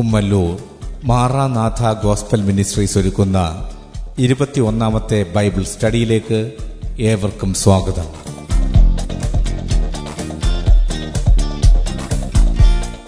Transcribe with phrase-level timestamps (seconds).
[0.00, 0.62] Kummallur
[1.04, 3.68] Maranatha gospel ministries ഒരുക്കുന്ന
[4.18, 6.52] ഇരുപത്തിയൊന്നാമത്തെ Bible സ്റ്റഡിയിലേക്ക്
[6.98, 8.02] ഏവർക്കും സ്വാഗതം.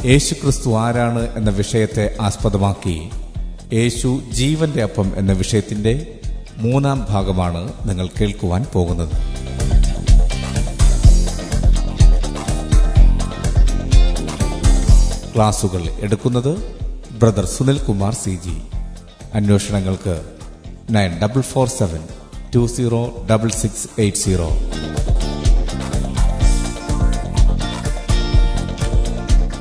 [0.04, 3.10] യേശുക്രിസ്തു ആരാണ് എന്ന വിഷയത്തെ ആസ്പദമാക്കി
[3.72, 6.18] യേശു ജീവന്റെ അപ്പം എന്ന വിഷയത്തിന്റെ
[6.56, 9.42] മൂന്നാം ഭാഗമാണ് നിങ്ങൾ കേൾക്കുവാൻ പോകുന്നത്.
[15.34, 16.81] ക്ലാസുകൾ എടുക്കുന്നത്
[17.22, 18.62] brother Sunil Kumar C G.
[19.34, 20.36] അന്വേഷണങ്ങൾക്ക്
[20.90, 22.08] nine double four seven
[22.54, 24.48] two zero double six eight zero.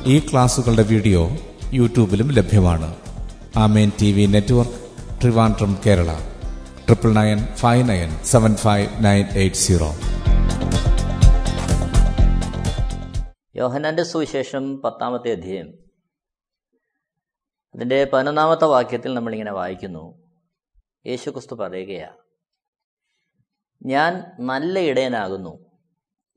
[0.06, 1.30] ഈ ക്ലാസുകളുടെ വീഡിയോ
[1.72, 2.94] യൂട്യൂബിലും ലഭ്യമാണ്.
[3.56, 4.72] Amen T V network
[5.22, 6.12] Trivandrum Kerala.
[6.86, 9.94] Triple nine five nine seven five nine eight zero.
[13.56, 15.91] യോഹനാന്റെ സുവിശേഷം പത്താമത്തെ അധ്യായം.
[17.74, 20.30] അതിന്റെ പതിനൊന്നാമത്തെ വാക്യത്തിൽ നമ്മളിങ്ങനെ വായിക്കുന്നു.
[21.06, 22.16] യേശു ക്രിസ്തു പറയുകയാണ്
[23.86, 25.80] ഞാൻ നല്ല ഇടയനാകുന്നു.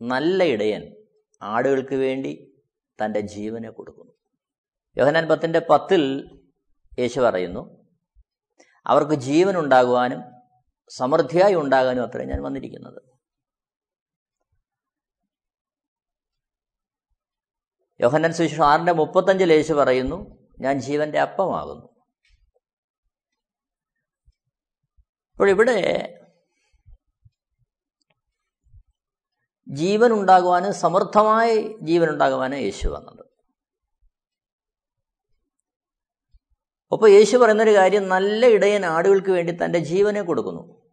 [0.02, 0.96] നല്ല ഇടയൻ
[1.42, 2.62] ആടുകൾക്ക് വേണ്ടി
[3.06, 4.12] തന്റെ ജീവനെ കൊടുക്കുന്നു.
[4.98, 6.32] യോഹനാൻ പത്തിന്റെ പത്തിൽ
[7.00, 7.86] യേശു പറയുന്നു
[8.86, 10.22] അവർക്ക് ജീവൻ ഉണ്ടാകുവാനും
[10.90, 13.02] സമൃദ്ധിയായി ഉണ്ടാകാനും അത്രയും ഞാൻ വന്നിരിക്കുന്നത്.
[18.02, 21.96] യോഹന്നാൻ സുവിശേഷം ആറിന്റെ മുപ്പത്തഞ്ചിൽ യേശു പറയുന്നു ഞാൻ ജീവന്റെ അപ്പമാകുന്നു.
[25.32, 26.12] അപ്പോൾ ഇവിടെ
[29.68, 33.26] ജീവൻ ഉണ്ടാകുവാനും സമൃദ്ധമായി ജീവൻ ഉണ്ടാകുവാനും യേശു വന്നത്.
[36.92, 40.86] അപ്പോൾ യേശു പറയുന്നൊരു കാര്യം നല്ല ഇടയൻ ആടുകൾക്ക് വേണ്ടി തന്റെ ജീവനെ കൊടുക്കുന്നു.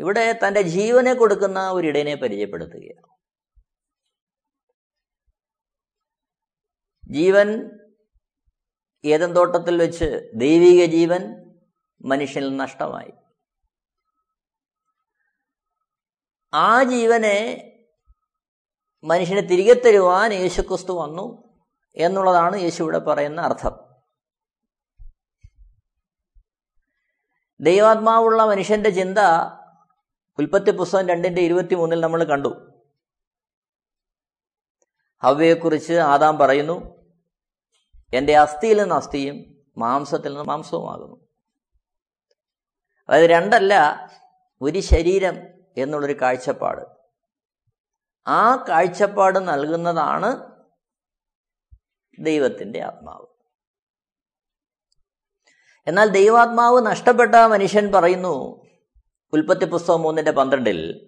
[0.00, 3.06] ഇവിടെ തന്റെ ജീവനെ കൊടുക്കുന്ന ഒരു ഇടയനെ പരിചയപ്പെടുത്തുകയാണ്.
[7.10, 7.79] ജീവൻ
[9.04, 11.50] ഏതൻ തോട്ടത്തിൽ വെച്ച് ദൈവിക ജീവൻ
[12.04, 13.12] മനുഷ്യനിൽ നഷ്ടമായി.
[16.54, 17.66] ആ ജീവനെ
[19.04, 21.56] മനുഷ്യനെ തിരികെ തരുവാൻ യേശുക്രിസ്തു വന്നു
[21.96, 23.72] എന്നുള്ളതാണ് യേശു ഇവിടെ പറയുന്ന അർത്ഥം.
[27.60, 29.18] ദൈവാത്മാവുള്ള മനുഷ്യന്റെ ചിന്ത
[30.38, 32.82] ഉൽപ്പത്തി പുസ്തകം രണ്ടിന്റെ ഇരുപത്തി മൂന്നിൽ നമ്മൾ കണ്ടു.
[35.22, 36.99] ഹവ്യയെക്കുറിച്ച് ആദാം പറയുന്നു
[38.14, 41.28] എന്റെ അസ്ഥിയിൽ നിന്ന് അസ്ഥിയും മാംസത്തിൽ നിന്ന് മാംസവുമാകുന്നു.
[43.08, 43.74] അതായത് രണ്ടല്ല
[44.62, 45.36] ഒരു ശരീരം
[45.76, 46.80] എന്നുള്ളൊരു കാഴ്ചപ്പാട്.
[48.28, 50.50] ആ കാഴ്ചപ്പാട് നൽകുന്നതാണ്
[52.18, 53.26] ദൈവത്തിന്റെ ആത്മാവ്.
[55.86, 58.66] എന്നാൽ ദൈവാത്മാവ് നഷ്ടപ്പെട്ട മനുഷ്യൻ പറയുന്നു
[59.32, 61.06] ഉൽപ്പത്തി പുസ്തകം മൂന്നിന്റെ പന്ത്രണ്ടിൽ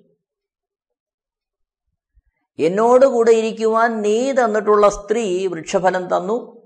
[2.58, 6.61] എന്നോടുകൂടെ ഇരിക്കുവാൻ നീ തന്നിട്ടുള്ള സ്ത്രീ വൃക്ഷഫലം തന്നു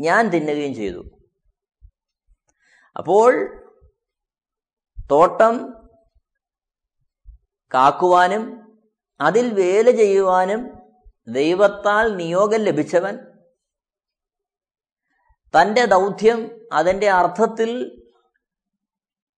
[0.00, 1.02] ഞാൻ തിന്നുകയും ചെയ്തു.
[2.96, 3.32] അപ്പോൾ
[5.10, 5.54] തോട്ടം
[7.74, 8.44] കാക്കുവാനും
[9.20, 10.60] അതിൽ വേല ചെയ്യുവാനും
[11.28, 13.16] ദൈവത്താൽ നിയോഗം ലഭിച്ചവൻ
[15.54, 17.70] തന്റെ ദൗത്യം അതിന്റെ അർത്ഥത്തിൽ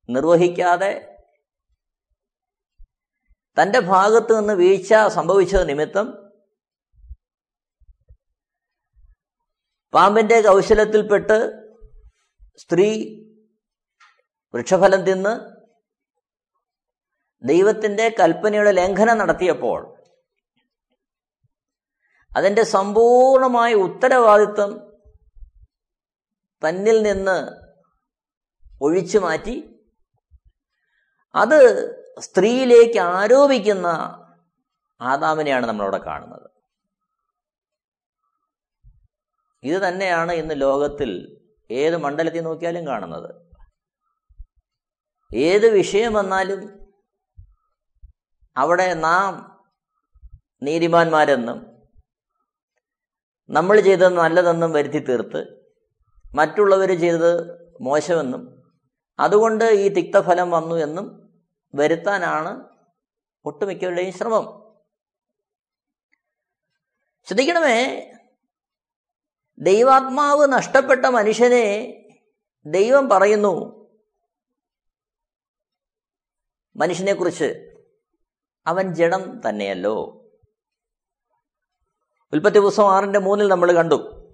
[0.09, 0.93] നിർവഹിക്കാതെ
[3.57, 6.07] തന്റെ ഭാഗത്ത് നിന്ന് വീഴ്ച സംഭവിച്ചത് നിമിത്തം
[9.95, 11.63] പാമ്പിന്റെ കൗശലത്തിൽപ്പെട്ട്
[12.57, 13.19] സ്ത്രീ
[14.55, 15.63] വൃക്ഷഫലം തിന്ന്
[17.45, 19.97] ദൈവത്തിന്റെ കൽപ്പനയുടെ ലംഘനം നടത്തിയപ്പോൾ
[22.37, 24.93] അതിന്റെ സമ്പൂർണമായ ഉത്തരവാദിത്വം
[26.63, 27.39] തന്നിൽ നിന്ന്
[28.83, 29.85] ഒഴിച്ചു മാറ്റി.
[31.35, 31.59] അത്
[32.21, 33.87] സ്ത്രീയിലേക്ക് ആരോപിക്കുന്ന
[35.01, 36.52] ആദാമിനെയാണ് നമ്മളവിടെ കാണുന്നത്.
[39.63, 41.11] ഇത് തന്നെയാണ് ഇന്ന് ലോകത്തിൽ
[41.71, 43.29] ഏത് മണ്ഡലത്തിൽ നോക്കിയാലും കാണുന്നത്.
[45.31, 46.63] ഏത് വിഷയം വന്നാലും
[48.57, 49.33] അവിടെ നാം
[50.63, 51.59] നീതിമാന്മാരെന്നും
[53.51, 55.41] നമ്മൾ ചെയ്തത് നല്ലതെന്നും വരുത്തി തീർത്ത്
[56.35, 57.33] മറ്റുള്ളവർ ചെയ്തത്
[57.81, 58.43] മോശമെന്നും
[59.19, 61.07] അതുകൊണ്ട് ഈ തിക്തഫലം വന്നു എന്നും
[61.75, 62.53] വരുത്താനാണ്
[63.45, 64.45] ഒട്ടുമിക്കവരുടെയും ശ്രമം.
[67.27, 67.79] ശ്രദ്ധിക്കണമേ
[69.59, 71.99] ദൈവാത്മാവ് നഷ്ടപ്പെട്ട മനുഷ്യനെ
[72.67, 73.83] ദൈവം പറയുന്നു.
[76.77, 77.75] മനുഷ്യനെക്കുറിച്ച്
[78.67, 80.25] അവൻ ജഡം തന്നെയല്ലോ.
[82.33, 84.29] ഉൽപ്പത്തി പുസ്തകം ആറിന്റെ മൂന്നിൽ നമ്മൾ കണ്ടു.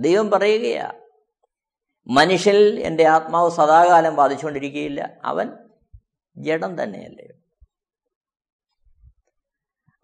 [0.00, 0.92] ദൈവം പറയുകയാ
[2.06, 5.56] മനുഷ്യൻ എന്റെ ആത്മാവ് സദാകാലം ബാധിച്ചുകൊണ്ടിരിക്കുകയില്ല അവൻ
[6.36, 7.28] ജഡം തന്നെയല്ലേ.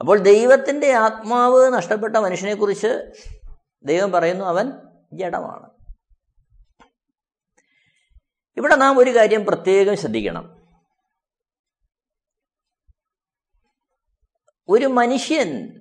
[0.00, 3.10] അപ്പോൾ ദൈവത്തിന്റെ ആത്മാവ് നഷ്ടപ്പെട്ട മനുഷ്യനെക്കുറിച്ച്
[3.84, 4.72] ദൈവം പറയുന്നു അവൻ
[5.12, 5.70] ജഡമാണ്.
[8.56, 10.56] ഇവിടെ നാം ഒരു കാര്യം പ്രത്യേകം ശ്രദ്ധിക്കണം.
[14.68, 15.72] ഒരു മനുഷ്യൻ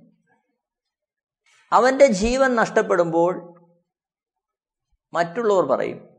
[1.72, 3.56] അവന്റെ ജീവൻ നഷ്ടപ്പെടുമ്പോൾ
[5.14, 6.10] മറ്റുള്ളവർ പറയും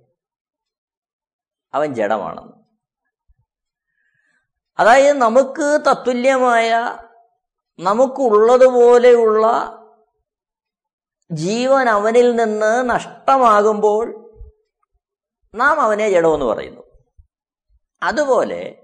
[1.75, 2.53] അവൻ ജഡമാണെന്ന്.
[4.79, 6.71] അതായത് നമുക്ക് തത്തുല്യമായ
[7.79, 9.76] നമുക്കുള്ളതുപോലെയുള്ള
[11.31, 14.31] ജീവൻ അവനിൽ നിന്ന് നഷ്ടമാകുമ്പോൾ
[15.55, 16.83] നാം അവനെ ജഡമെന്ന് പറയുന്നു.
[18.03, 18.83] അതുപോലെ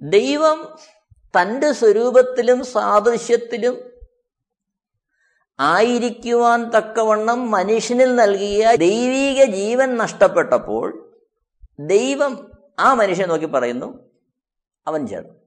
[0.00, 0.78] ദൈവം
[1.40, 3.90] തന്റെ സ്വരൂപത്തിലും സാദൃശ്യത്തിലും
[5.60, 11.16] ആയിരിക്കുവാൻ തക്കവണ്ണം മനുഷ്യനിൽ നൽകിയ ദൈവീക ജീവൻ നഷ്ടപ്പെട്ടപ്പോൾ
[11.80, 14.10] ദൈവം ആ മനുഷ്യനെ നോക്കി പറയുന്നു
[14.86, 15.45] അവൻ ജഡം.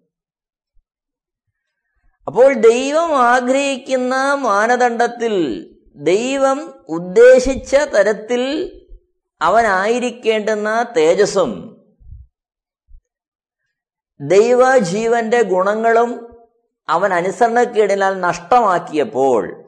[2.29, 5.35] അപ്പോൾ ദൈവം ആഗ്രഹിക്കുന്ന മാനദണ്ഡത്തിൽ
[5.95, 8.43] ദൈവം ഉദ്ദേശിച്ച തരത്തിൽ
[9.41, 11.79] അവനായിരിക്കേണ്ടുന്ന തേജസ്സും
[14.19, 16.37] ദൈവജീവന്റെ ഗുണങ്ങളും
[16.89, 19.65] അവൻ അനുസരണക്കേടിനാൽ നഷ്ടമാക്കിയപ്പോൾ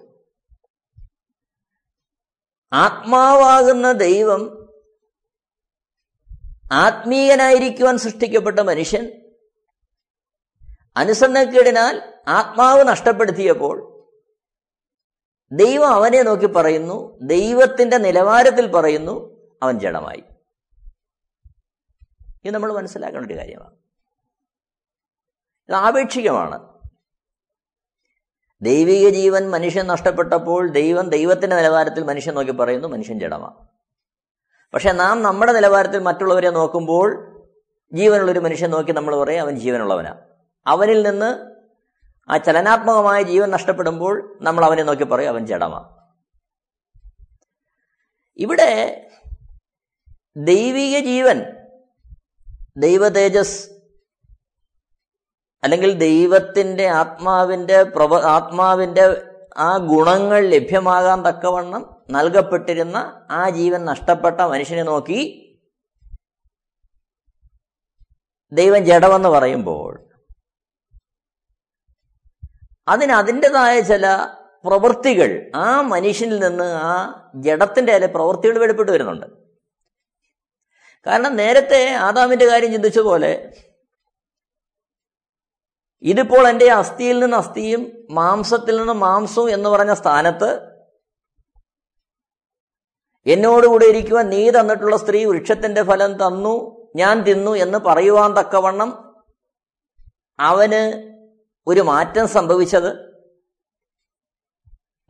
[2.72, 4.68] ആത്മാവാകുന്ന ദൈവം
[6.72, 9.12] ആത്മീയനായിരിക്കുവാൻ സൃഷ്ടിക്കപ്പെട്ട മനുഷ്യൻ
[10.96, 13.92] അനുസരണക്കേടിനാൽ ആത്മാവ് നഷ്ടപ്പെടുത്തിയപ്പോൾ
[15.52, 20.24] ദൈവം അവനെ നോക്കി പറയുന്നു ദൈവത്തിന്റെ നിലവാരത്തിൽ പറയുന്നു അവൻ ജഡമായി.
[22.46, 23.74] ഇത് നമ്മൾ മനസ്സിലാക്കേണ്ട ഒരു കാര്യമാണ്.
[25.70, 26.80] ഇത് ആപേക്ഷികമാണ്.
[28.62, 33.68] ദൈവിക ജീവൻ മനുഷ്യൻ നഷ്ടപ്പെട്ടപ്പോൾ ദൈവം ദൈവത്തിന്റെ നിലവാരത്തിൽ മനുഷ്യൻ നോക്കി പറയുന്നു മനുഷ്യൻ ജഡമാണ്.
[34.74, 37.32] പക്ഷെ നാം നമ്മുടെ നിലവാരത്തിൽ മറ്റുള്ളവരെ നോക്കുമ്പോൾ
[37.94, 40.22] ജീവനുള്ളൊരു മനുഷ്യൻ നോക്കി നമ്മൾ പറയും അവൻ ജീവനുള്ളവനാണ്
[40.68, 41.51] അവനിൽ നിന്ന്
[42.32, 45.90] ആ ചലനാത്മകമായ ജീവൻ നഷ്ടപ്പെടുമ്പോൾ നമ്മൾ അവനെ നോക്കി പറയും അവൻ ജഡമാണ്
[48.40, 48.72] ഇവിടെ
[50.36, 51.40] ദൈവിക ജീവൻ
[52.76, 53.58] ദൈവതേജസ്
[55.64, 59.04] അല്ലെങ്കിൽ ദൈവത്തിന്റെ ആത്മാവിന്റെ പ്രവ ആത്മാവിന്റെ
[59.58, 62.98] ആ ഗുണങ്ങൾ ലഭ്യമാകാൻ തക്കവണ്ണം നൽകപ്പെട്ടിരുന്ന
[63.32, 65.20] ആ ജീവൻ നഷ്ടപ്പെട്ട മനുഷ്യനെ നോക്കി
[68.52, 69.92] ദൈവം ജഡമെന്ന് പറയുമ്പോൾ
[72.88, 74.06] അതിന് അതിന്റെതായ ചില
[74.66, 76.94] പ്രവൃത്തികൾ ആ മനുഷ്യനിൽ നിന്ന് ആ
[77.46, 79.28] ജഡത്തിന്റെ ചില പ്രവൃത്തികൾ വെളിപ്പെട്ട് വരുന്നുണ്ട്.
[81.06, 83.32] കാരണം നേരത്തെ ആദാമിന്റെ കാര്യം ചിന്തിച്ച പോലെ
[86.04, 87.82] ഇതിപ്പോൾ എന്റെ അസ്ഥിയിൽ നിന്ന് അസ്ഥിയും
[88.12, 90.50] മാംസത്തിൽ നിന്ന് മാംസവും എന്ന് പറഞ്ഞ സ്ഥാനത്ത്
[93.26, 96.54] എന്നോടുകൂടെ ഇരിക്കുവാൻ നീ തന്നിട്ടുള്ള സ്ത്രീ വൃക്ഷത്തിന്റെ ഫലം തന്നു
[96.96, 98.90] ഞാൻ തിന്നു എന്ന് പറയുവാൻ തക്കവണ്ണം
[100.40, 100.82] അവന്
[101.68, 103.12] ഒരു മാറ്റം സംഭവിച്ചത്?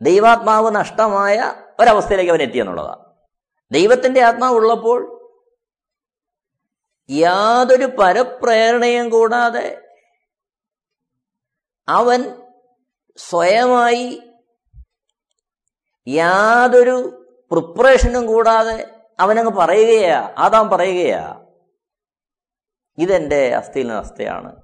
[0.02, 3.04] ദൈവാത്മാവ് നഷ്ടമായ ഒരവസ്ഥയിലേക്ക് അവൻ എത്തിയെന്നുള്ളതാണ്
[3.70, 5.22] ദൈവത്തിന്റെ ആത്മാവ് ഉള്ളപ്പോൾ
[7.10, 9.82] യാതൊരു പരപ്രേരണയും കൂടാതെ
[11.88, 12.48] അവൻ
[13.18, 14.22] സ്വയമായി
[16.06, 16.96] യാതൊരു
[17.50, 21.44] പ്രിപ്പറേഷനും കൂടാതെ അവനങ്ങ് പറയുകയാ ആദാം പറയുകയാ
[22.98, 24.61] ഇതെന്റെ അസ്ഥിയിൽ നിന്ന് അസ്ഥയാണ്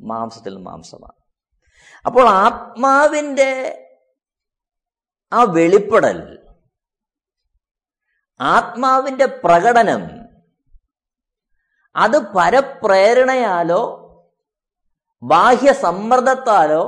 [0.00, 1.18] മാംസത്തിൽ മാംസമാണ്.
[2.06, 3.50] അപ്പോൾ ആത്മാവിന്റെ
[5.32, 6.38] ആ വെളിപ്പെടൽ
[8.40, 10.30] ആത്മാവിന്റെ പ്രകടനം
[11.96, 13.82] അത് പരപ്രേരണയാലോ
[15.22, 16.84] ബാഹ്യ സമ്മർദ്ദത്താലോ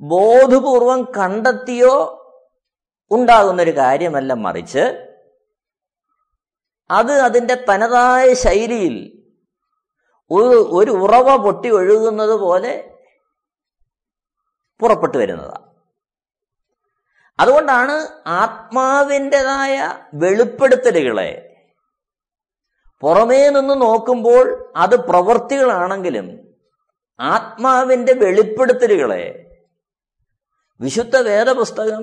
[0.00, 1.94] ബോധപൂർവം കണ്ടെത്തിയോ
[3.10, 4.84] ഉണ്ടാകുന്നൊരു കാര്യമല്ല മറിച്ച്
[6.90, 9.15] അത് അതിന്റെ തനതായ ശൈലിയിൽ
[10.30, 12.72] ഒരു ഒരു ഉറവ പൊട്ടി ഒഴുകുന്നത് പോലെ
[14.80, 15.64] പുറപ്പെട്ടു വരുന്നതാണ്
[17.40, 17.94] അതുകൊണ്ടാണ്
[18.26, 19.74] ആത്മാവിന്റെതായ
[20.14, 21.30] വെളിപ്പെടുത്തലുകളെ
[23.02, 26.28] പുറമേ നിന്ന് നോക്കുമ്പോൾ അത് പ്രവൃത്തികളാണെങ്കിലും
[27.20, 29.50] ആത്മാവിന്റെ വെളിപ്പെടുത്തലുകളെ
[30.80, 32.02] വിശുദ്ധ വേദപുസ്തകം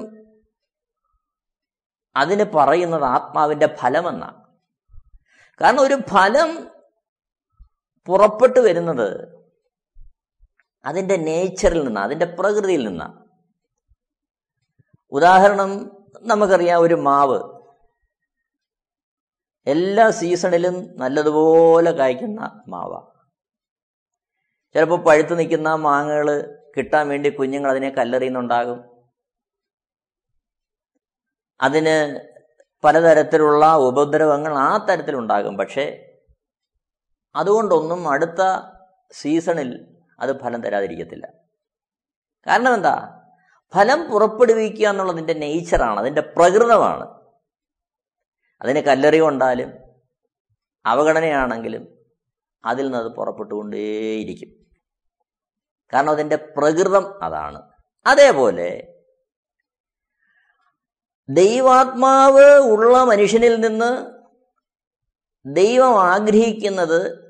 [2.15, 4.39] അതിന് പറയുന്നത് ആത്മാവിന്റെ ഫലമെന്നാണ്.
[5.62, 6.73] കാരണം ഒരു ഫലം
[8.05, 9.43] പുറപ്പെട്ടു വരുന്നത്
[10.86, 13.24] അതിന്റെ നേച്ചറിൽ നിന്ന് അതിന്റെ പ്രകൃതിയിൽ നിന്നാണ്
[15.12, 15.91] ഉദാഹരണം
[16.22, 17.53] നമുക്കറിയാം ഒരു മാവ്.
[19.67, 23.13] എല്ലാ സീസണിലും നല്ലതുപോലെ കായ്ക്കുന്ന മാവ.
[24.74, 29.10] ചിലപ്പോൾ പഴുത്ത് നിൽക്കുന്ന മാങ്ങകൾ കിട്ടാൻ വേണ്ടി കുഞ്ഞുങ്ങൾ അതിനെ കല്ലെറിയുന്നുണ്ടാകും.
[31.62, 32.19] അതിന്
[32.83, 35.57] പലതരത്തിലുള്ള ഉപദ്രവങ്ങൾ ആ തരത്തിലുണ്ടാകും.
[35.57, 36.12] പക്ഷേ
[37.35, 38.69] അതുകൊണ്ടൊന്നും അടുത്ത
[39.11, 41.27] സീസണിൽ അത് ഫലം തരാതിരിക്കത്തില്ല.
[42.47, 43.19] കാരണം എന്താ?
[43.75, 47.21] ഫലം പുറപ്പെടുവിക്കുക എന്നുള്ളതിന്റെ നേച്ചറാണ് അതിന്റെ പ്രകൃതമാണ്.
[48.61, 49.73] അതിന് കല്ലറി കൊണ്ടാലും
[50.85, 51.87] അവഗണനയാണെങ്കിലും
[52.65, 54.49] അതിൽ നിന്ന് അത് പുറപ്പെട്ടുകൊണ്ടേയിരിക്കും.
[55.93, 57.61] കാരണം അതിന്റെ പ്രകൃതം അതാണ്.
[58.05, 58.89] അതേപോലെ
[61.29, 64.11] ദൈവാത്മാവ് ഉള്ള മനുഷ്യനിൽ നിന്ന്
[65.45, 67.23] ദൈവം ആഗ്രഹിക്കുന്നത്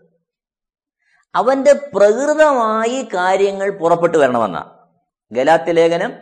[1.36, 4.88] അവന്റെ പ്രകൃതമായി കാര്യങ്ങൾ പുറപ്പെട്ടു വരണമെന്ന.
[5.32, 6.14] ഗലാത്തി ലേഖനം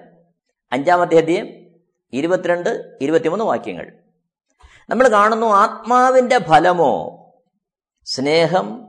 [0.71, 1.47] അഞ്ചാമത്തെ അധ്യയം
[2.13, 3.93] ഇരുപത്തിരണ്ട് ഇരുപത്തിമൂന്ന് വാക്യങ്ങൾ.
[4.89, 7.17] നമ്മൾ കാണുന്നു ആത്മാവിന്റെ ഫലമോ?
[8.05, 8.87] സ്നേഹം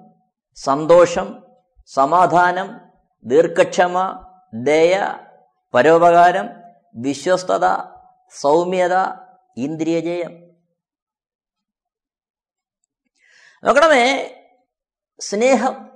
[0.55, 1.43] സന്തോഷം
[1.87, 2.81] സമാധാനം
[3.25, 5.15] ദീർഘക്ഷമ ദയ
[5.75, 6.49] പരോപകാരം
[6.95, 7.67] വിശ്വസ്തത
[8.41, 8.95] സൗമ്യത
[9.57, 10.31] ഇന്ദ്രിയജയം.
[13.65, 14.35] നോക്കണമേ
[15.21, 15.92] സ്നേഹം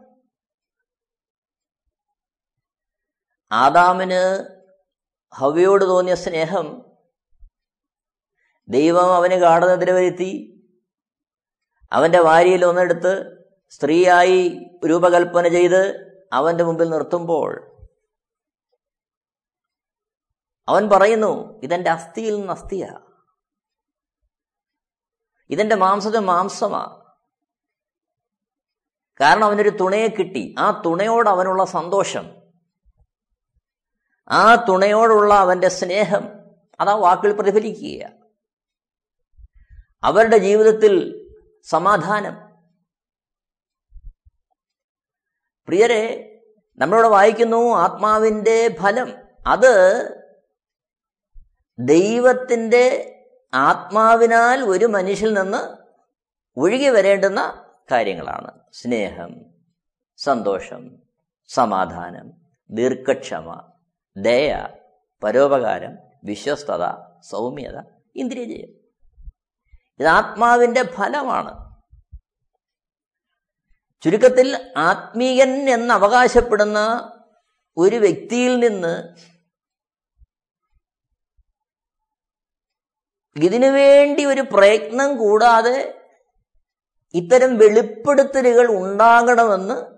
[3.57, 4.49] ആദാമിന്
[5.35, 6.87] ഹവയോട് തോന്നിയ സ്നേഹം
[8.69, 10.53] ദൈവം അവന് ഗാഠനെതിരെ വരുത്തി
[11.93, 13.37] അവന്റെ വാരിയിൽ ഒന്നെടുത്ത്
[13.69, 17.77] സ്ത്രീയായി രൂപകൽപ്പന ചെയ്ത് അവന്റെ മുമ്പിൽ നിർത്തുമ്പോൾ
[20.69, 23.01] അവൻ പറയുന്നു ഇതെന്റെ അസ്ഥിയിൽ നിന്ന് അസ്ഥിയാ.
[25.51, 27.15] ഇതെന്റെ മാംസത്തെ മാംസമാ.
[29.21, 30.55] കാരണം അവനൊരു തുണയെ കിട്ടി.
[30.59, 32.36] ആ തുണയോട് അവനുള്ള സന്തോഷം.
[34.29, 36.29] ആ തുണയോടുള്ള അവന്റെ സ്നേഹം
[36.81, 38.13] അതാ വാക്കിൽ പ്രതിഫലിക്കുക.
[40.05, 41.27] അവരുടെ ജീവിതത്തിൽ
[41.65, 42.35] സമാധാനം.
[45.67, 46.33] പ്രിയരെ
[46.79, 49.13] നമ്മളിവിടെ വായിക്കുന്നു ആത്മാവിന്റെ ഫലം.
[49.47, 50.07] അത്
[51.79, 53.13] ദൈവത്തിന്റെ
[53.55, 55.77] ആത്മാവിനാൽ ഒരു മനുഷ്യൽ നിന്ന്
[56.57, 58.51] ഒഴുകി വരേണ്ടുന്ന കാര്യങ്ങളാണ്.
[58.73, 59.47] സ്നേഹം
[60.17, 60.99] സന്തോഷം
[61.49, 62.33] സമാധാനം
[62.71, 63.73] ദീർഘക്ഷമ.
[64.17, 64.67] ദയ
[65.23, 66.85] പരോപകാരം വിശ്വസ്തത
[67.21, 67.79] സൗമ്യത
[68.17, 68.73] ഇന്ദ്രിയജയം
[70.01, 71.53] ഇത് ആത്മാവിന്റെ ഫലമാണ്.
[74.03, 76.79] ചുരുക്കത്തിൽ ആത്മീയൻ എന്ന് അവകാശപ്പെടുന്ന
[77.77, 78.95] ഒരു വ്യക്തിയിൽ നിന്ന്
[83.37, 85.95] ഇതിനു വേണ്ടി ഒരു പ്രയത്നം കൂടാതെ
[87.15, 89.97] ഇത്തരം വെളിപ്പെടുത്തലുകൾ ഉണ്ടാകണമെന്ന്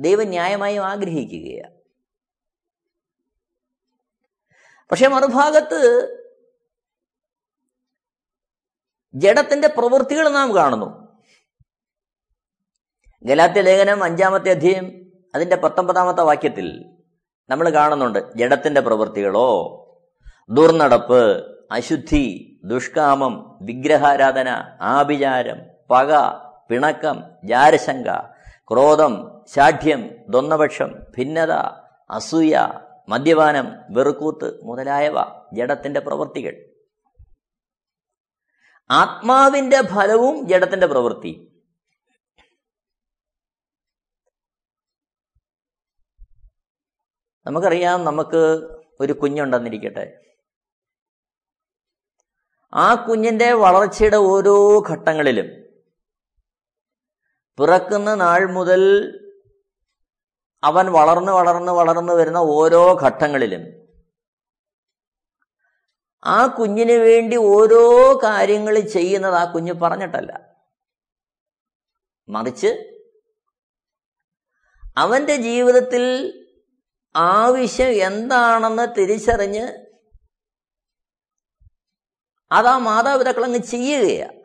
[0.00, 1.73] ദൈവം ന്യായമായും ആഗ്രഹിക്കുകയാണ്.
[4.90, 5.80] പക്ഷെ മറുഭാഗത്ത്
[9.14, 10.88] ജഡത്തിന്റെ പ്രവൃത്തികൾ നാം കാണുന്നു.
[13.24, 14.86] ഗലാത്യ ലേഖനം അഞ്ചാമത്തെ അധ്യയം
[15.34, 16.66] അതിന്റെ പത്തൊമ്പതാമത്തെ വാക്യത്തിൽ
[17.50, 19.48] നമ്മൾ കാണുന്നുണ്ട് ജഡത്തിന്റെ പ്രവൃത്തികളോ
[20.50, 21.22] ദുർനടപ്പ്
[21.70, 22.24] അശുദ്ധി
[22.64, 24.48] ദുഷ്കാമം വിഗ്രഹാരാധന
[24.88, 25.58] ആഭിചാരം
[25.90, 26.10] പക
[26.68, 28.08] പിണക്കം ജാരശങ്ക
[28.70, 29.14] ക്രോധം
[29.54, 31.52] ശാഠ്യം ദ്വന്ദ്പക്ഷം ഭിന്നത
[32.10, 32.54] അസൂയ
[33.08, 35.14] മദ്യപാനം വെറുക്കൂത്ത് മുതലായവ
[35.54, 36.54] ജഡത്തിന്റെ പ്രവൃത്തികൾ.
[38.90, 41.50] ആത്മാവിന്റെ ഫലവും ജഡത്തിന്റെ പ്രവൃത്തി.
[47.46, 48.42] നമുക്കറിയാം നമുക്ക്
[49.00, 50.20] ഒരു കുഞ്ഞുണ്ടെന്നിരിക്കട്ടെ.
[52.74, 55.64] ആ കുഞ്ഞിന്റെ വളർച്ചയുടെ ഓരോ ഘട്ടങ്ങളിലും
[57.58, 58.80] പിറക്കുന്ന നാൾ മുതൽ
[60.64, 63.64] അവൻ വളർന്ന് വളർന്ന് വളർന്ന് വരുന്ന ഓരോ ഘട്ടങ്ങളിലും
[66.26, 67.82] ആ കുഞ്ഞിന് വേണ്ടി ഓരോ
[68.22, 70.32] കാര്യങ്ങൾ ചെയ്യുന്നത് ആ കുഞ്ഞ് പറഞ്ഞിട്ടല്ല.
[72.28, 72.70] മറിച്ച്
[74.96, 76.04] അവന്റെ ജീവിതത്തിൽ
[77.14, 79.64] ആവശ്യം എന്താണെന്ന് തിരിച്ചറിഞ്ഞ്
[82.52, 84.43] അതാ ആ മാതാപിതാക്കൾ അങ്ങ് ചെയ്യുകയാണ്.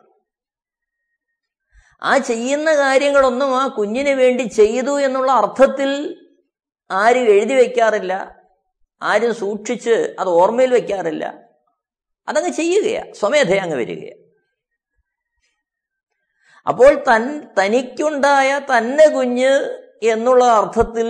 [2.02, 6.18] ആ ചെയ്യുന്ന കാര്യങ്ങളൊന്നും ആ കുഞ്ഞിന് വേണ്ടി ചെയ്തു എന്നുള്ള അർത്ഥത്തിൽ
[6.90, 8.36] ആരും എഴുതി വയ്ക്കാറില്ല
[9.02, 11.38] ആരും സൂക്ഷിച്ച് അത് ഓർമ്മയിൽ വയ്ക്കാറില്ല
[12.28, 14.20] അതങ്ങ് ചെയ്യുകയാണ് സ്വമേധയ അങ്ങ് വരികയാണ്
[16.66, 19.52] അപ്പോൾ തൻ തനിക്കുണ്ടായ തന്നെ കുഞ്ഞ്
[20.02, 21.08] എന്നുള്ള അർത്ഥത്തിൽ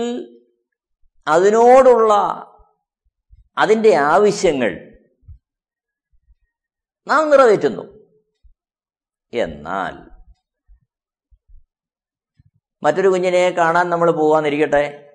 [1.27, 2.13] അതിനോടുള്ള
[3.57, 4.71] അതിന്റെ ആവശ്യങ്ങൾ
[7.07, 7.83] നാം നിറവേറ്റുന്നു.
[9.33, 10.10] എന്നാൽ
[12.83, 15.07] മറ്റൊരു കുഞ്ഞിനെ കാണാൻ നമ്മൾ പോവാന്നിരിക്കട്ടെ?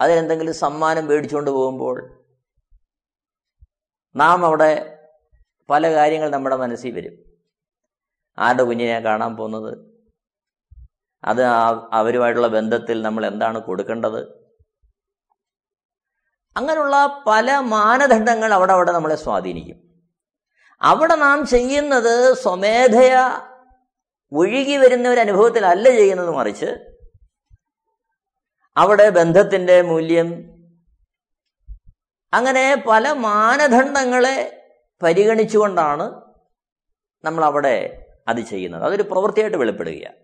[0.00, 2.24] അതിനെന്തെങ്കിലും സമ്മാനം മേടിച്ചുകൊണ്ട് പോകുമ്പോൾ
[4.16, 4.98] നാം അവിടെ
[5.70, 7.12] പല കാര്യങ്ങൾ നമ്മുടെ മനസ്സിൽ വരും.
[8.38, 9.78] ആരുടെ കുഞ്ഞിനെ കാണാൻ പോകുന്നത്?
[11.24, 11.44] അത്
[11.92, 14.42] അവരുമായിട്ടുള്ള ബന്ധത്തിൽ നമ്മൾ എന്താണ് കൊടുക്കേണ്ടത്?
[16.56, 19.76] അങ്ങനെയുള്ള പല മാനദണ്ഡങ്ങൾ അവിടെ അവിടെ നമ്മളെ സ്വാധീനിക്കും.
[20.82, 23.16] അവിടെ നാം ചെയ്യുന്നത് സ്വമേധയ
[24.32, 26.66] ഒഴുകി വരുന്ന ഒരു അനുഭവത്തിലല്ല ചെയ്യുന്നത് മറിച്ച്
[28.76, 30.52] അവിടെ ബന്ധത്തിന്റെ മൂല്യം
[32.32, 34.62] അങ്ങനെ പല മാനദണ്ഡങ്ങളെ
[35.02, 36.22] പരിഗണിച്ചുകൊണ്ടാണ്
[37.24, 38.84] നമ്മൾ അവിടെ അത് ചെയ്യുന്നത്.
[38.84, 40.16] അതൊരു പ്രവൃത്തിയായിട്ട് വെളിപ്പെടുകയാണ്.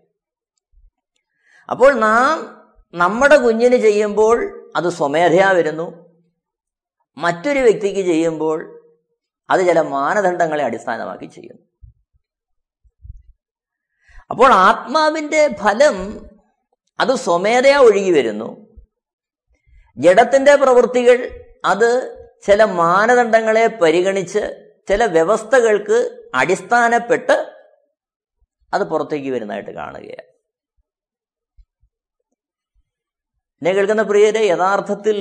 [1.69, 2.59] അപ്പോൾ നാം
[2.93, 6.17] നമ്മുടെ കുഞ്ഞിന് ചെയ്യുമ്പോൾ അത് സ്വമേധയാ വരുന്നു.
[7.17, 8.79] മറ്റൊരു വ്യക്തിക്ക് ചെയ്യുമ്പോൾ
[9.49, 11.68] അത് ചില മാനദണ്ഡങ്ങളെ അടിസ്ഥാനമാക്കി ചെയ്യുന്നു.
[14.31, 16.25] അപ്പോൾ ആത്മാവിന്റെ ഫലം
[16.99, 18.67] അത് സ്വമേധയാ ഒഴുകി വരുന്നു.
[19.97, 21.89] ജഡത്തിന്റെ പ്രവൃത്തികൾ അത്
[22.45, 27.53] ചില മാനദണ്ഡങ്ങളെ പരിഗണിച്ച് ചില വ്യവസ്ഥകൾക്ക് അടിസ്ഥാനപ്പെട്ട്
[28.73, 30.29] അത് പുറത്തേക്ക് വരുന്നതായിട്ട് കാണുകയാണ്.
[33.61, 35.17] എന്നെ കേൾക്കുന്ന പ്രിയരെ യഥാർത്ഥത്തിൽ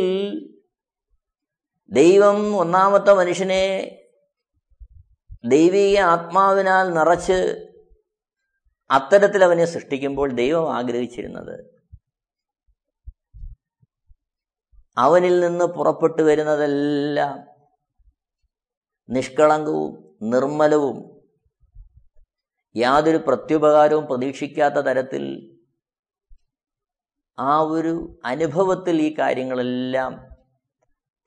[1.90, 3.64] ദൈവം ഒന്നാമത്തെ മനുഷ്യനെ
[5.44, 7.67] ദൈവീക ആത്മാവിനാൽ നിറച്ച്
[8.90, 11.78] അത്തരത്തിൽ അവനെ സൃഷ്ടിക്കുമ്പോൾ ദൈവം ആഗ്രഹിച്ചിരുന്നത്
[14.98, 17.48] അവനിൽ നിന്ന് പുറപ്പെട്ടു വരുന്നതെല്ലാം
[19.10, 21.18] നിഷ്കളങ്കവും നിർമ്മലവും
[22.76, 25.58] യാതൊരു പ്രത്യുപകാരവും പ്രതീക്ഷിക്കാത്ത തരത്തിൽ
[27.38, 30.28] ആ ഒരു അനുഭവത്തിൽ ഈ കാര്യങ്ങളെല്ലാം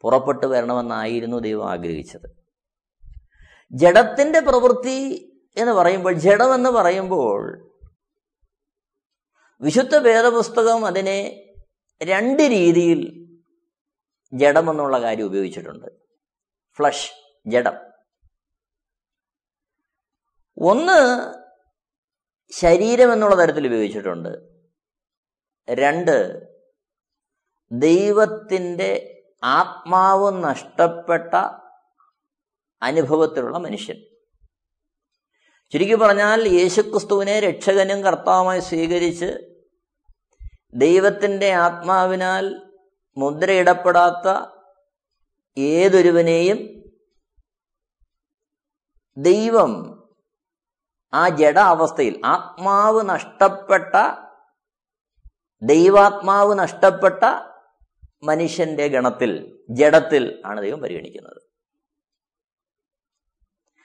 [0.02, 2.36] പുറപ്പെട്ടു വരണമെന്നായിരുന്നു ദൈവം ആഗ്രഹിച്ചത്.
[3.72, 5.28] ജഡത്തിന്റെ പ്രവൃത്തി
[5.58, 7.72] എന്ന് പറയുമ്പോൾ ജഡമെന്ന് പറയുമ്പോൾ
[9.62, 11.48] വിശുദ്ധ വേദപുസ്തകം അതിനെ
[12.04, 13.22] രണ്ട് രീതിയിൽ
[14.34, 15.86] ജഡമെന്നുള്ള കാര്യം ഉപയോഗിച്ചിട്ടുണ്ട്.
[16.76, 17.12] ഫ്ലഷ്
[17.48, 17.74] ജഡം.
[20.58, 21.34] ഒന്ന്
[22.52, 24.62] ശരീരം എന്നുള്ള തരത്തിൽ ഉപയോഗിച്ചിട്ടുണ്ട്.
[25.70, 26.48] രണ്ട്
[27.72, 31.34] ദൈവത്തിന്റെ ആത്മാവ് നഷ്ടപ്പെട്ട
[32.82, 34.11] അനുഭവത്തിലുള്ള മനുഷ്യൻ.
[35.74, 39.38] ചുരുക്കി പറഞ്ഞാൽ യേശുക്രിസ്തുവിനെ രക്ഷകനും കർത്താവുമായി സ്വീകരിച്ച്
[40.76, 42.56] ദൈവത്തിന്റെ ആത്മാവിനാൽ
[43.18, 44.28] മുദ്രയിടപ്പെടാത്ത
[45.58, 46.84] ഏതൊരുവനെയും
[49.18, 50.02] ദൈവം
[51.14, 53.96] ആ ജഡ അവസ്ഥയിൽ ആത്മാവ് നഷ്ടപ്പെട്ട
[55.64, 57.24] ദൈവാത്മാവ് നഷ്ടപ്പെട്ട
[58.24, 61.51] മനുഷ്യന്റെ ഗണത്തിൽ ജഡത്തിൽ ആണ് ദൈവം പരിഗണിക്കുന്നത്.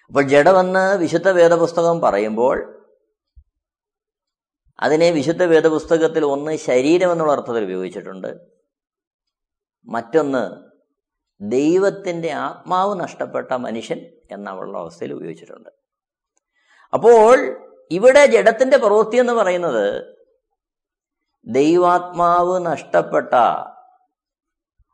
[0.09, 2.85] അപ്പോൾ ജഡമെന്ന് വിശുദ്ധ വേദപുസ്തകം പറയുമ്പോൾ
[4.81, 8.35] അതിനെ വിശുദ്ധ വേദപുസ്തകത്തിൽ ഒന്ന് ശരീരം എന്നുള്ള അർത്ഥത്തിൽ ഉപയോഗിച്ചിട്ടുണ്ട്.
[9.87, 10.67] മറ്റൊന്ന്
[11.41, 13.99] ദൈവത്തിന്റെ ആത്മാവ് നഷ്ടപ്പെട്ട മനുഷ്യൻ
[14.31, 15.69] എന്നുള്ള അവസ്ഥയിൽ ഉപയോഗിച്ചിട്ടുണ്ട്.
[16.93, 17.39] അപ്പോൾ
[17.91, 20.17] ഇവിടെ ജഡത്തിന്റെ പ്രവൃത്തി എന്ന് പറയുന്നത്
[21.47, 23.35] ദൈവാത്മാവ് നഷ്ടപ്പെട്ട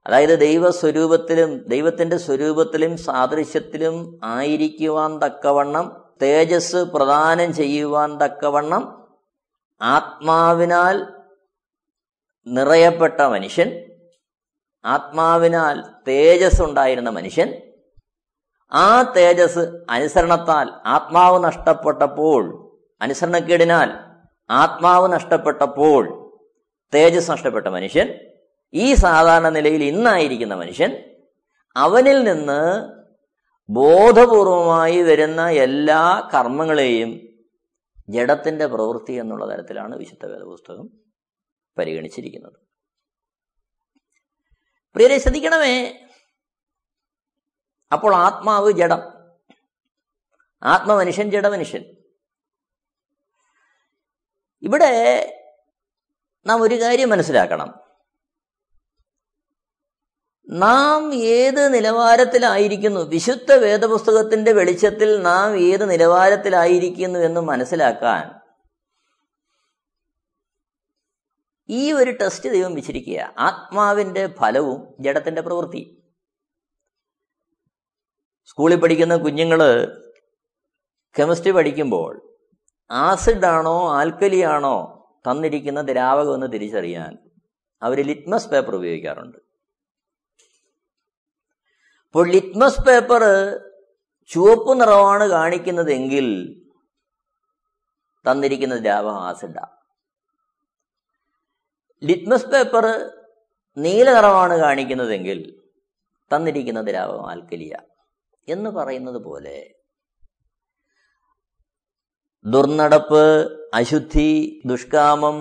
[0.06, 5.86] അതായത് ദൈവസ്വരൂപത്തിലും ദൈവത്തിന്റെ സ്വരൂപത്തിലും സാദൃശ്യത്തിലും ആയിരിക്കുവാൻ തക്കവണ്ണം
[6.22, 8.82] തേജസ് പ്രദാനം ചെയ്യുവാൻ തക്കവണ്ണം
[9.80, 10.96] ആത്മാവിനാൽ
[12.46, 13.68] നിറയപ്പെട്ട മനുഷ്യൻ
[14.84, 15.76] ആത്മാവിനാൽ
[16.08, 17.48] തേജസ് ഉണ്ടായിരുന്ന മനുഷ്യൻ
[18.72, 22.42] ആ തേജസ് അനുസരണത്താൽ ആത്മാവ് നഷ്ടപ്പെട്ടപ്പോൾ
[23.00, 23.88] അനുസരണക്കേടിനാൽ
[24.50, 26.02] ആത്മാവ് നഷ്ടപ്പെട്ടപ്പോൾ
[26.92, 28.08] തേജസ് നഷ്ടപ്പെട്ട മനുഷ്യൻ
[28.74, 31.20] ഈ സാധാരണ നിലയിൽ ഇന്നായിരിക്കുന്ന മനുഷ്യൻ
[31.76, 32.92] അവനിൽ നിന്ന്
[33.68, 37.28] ബോധപൂർവമായി വരുന്ന എല്ലാ കർമ്മങ്ങളെയും
[38.08, 40.90] ജഡത്തിന്റെ പ്രവൃത്തി എന്നുള്ള തരത്തിലാണ് വിശുദ്ധ വേദപുസ്തകം
[41.78, 42.52] പരിഗണിച്ചിരിക്കുന്നത്.
[44.94, 46.08] പ്രിയരെ ശ്രദ്ധിക്കണമേ.
[47.92, 49.00] അപ്പോൾ ആത്മാവ് ജഡം.
[50.62, 51.96] ആത്മമനുഷ്യൻ ജഡമനുഷ്യൻ.
[54.62, 55.26] ഇവിടെ
[56.46, 57.91] നാം ഒരു കാര്യം മനസ്സിലാക്കണം.
[60.48, 63.00] നാം ഏത് നിലവാരത്തിലായിരിക്കുന്നു?
[63.00, 68.42] വിശുദ്ധ വേദപുസ്തകത്തിന്റെ വെളിച്ചത്തിൽ നാം ഏത് നിലവാരത്തിലായിരിക്കുന്നു എന്ന് മനസ്സിലാക്കാൻ
[71.68, 76.02] ഈ ഒരു ടെസ്റ്റ് ദൈവം വെച്ചിരിക്കുക ആത്മാവിന്റെ ഫലവും ജഡത്തിന്റെ പ്രവൃത്തി.
[78.46, 79.60] സ്കൂളിൽ പഠിക്കുന്ന കുഞ്ഞുങ്ങൾ
[81.18, 82.38] കെമിസ്ട്രി പഠിക്കുമ്പോൾ
[82.90, 84.76] ആസിഡ് ആണോ ആൽക്കലി ആണോ
[85.30, 87.18] തന്നിരിക്കുന്ന ദ്രാവകം എന്ന് തിരിച്ചറിയാൻ
[87.82, 89.51] അവർ ലിറ്റ്മസ് പേപ്പർ ഉപയോഗിക്കാറുണ്ട്.
[92.14, 93.22] അപ്പോൾ ലിറ്റ്മസ് പേപ്പർ
[94.30, 96.26] ചുവപ്പ് നിറമാണ് കാണിക്കുന്നതെങ്കിൽ
[98.24, 99.56] തന്നിരിക്കുന്ന ദ്രാവകം ആസിഡ
[102.02, 102.84] ലിറ്റ്മസ് പേപ്പർ
[103.76, 105.38] നീല നിറമാണ് കാണിക്കുന്നതെങ്കിൽ
[106.30, 107.74] തന്നിരിക്കുന്ന ദ്രാവകം ആൽക്കലിയ
[108.48, 109.56] എന്ന് പറയുന്നത് പോലെ
[112.44, 113.24] ദുർനടപ്പ്
[113.74, 114.30] അശുദ്ധി
[114.66, 115.36] ദുഷ്കാമം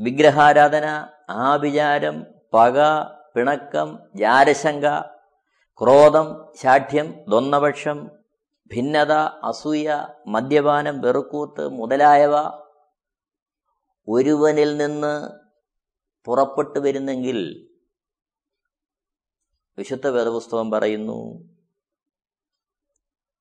[0.00, 0.86] വിഗ്രഹാരാധന
[1.44, 2.16] ആഭിചാരം
[2.52, 2.76] പക
[3.34, 4.86] പിണക്കം ജാരശങ്ക
[5.80, 6.26] ക്രോധം
[6.62, 7.98] ശാഠ്യം ദ്വന്നപക്ഷം
[8.70, 9.12] ഭിന്നത
[9.42, 9.86] അസൂയ
[10.26, 12.34] മദ്യപാനം വെറുക്കൂത്ത് മുതലായവ
[14.08, 15.14] ഒരുവനിൽ നിന്ന്
[16.26, 17.38] പുറപ്പെട്ടു വരുന്നെങ്കിൽ
[19.78, 21.18] വിശുദ്ധ വേദപുസ്തകം പറയുന്നു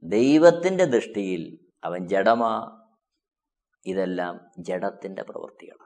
[0.03, 1.41] ദൈവത്തിന്റെ ദൃഷ്ടിയിൽ
[1.83, 2.53] അവൻ ജഡമാ
[3.85, 5.85] ഇതെല്ലാം ജഡത്തിന്റെ പ്രവൃത്തികളാണ്.